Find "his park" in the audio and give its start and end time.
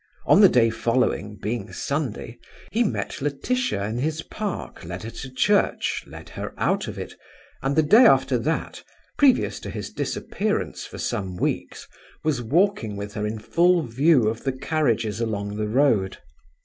3.99-4.83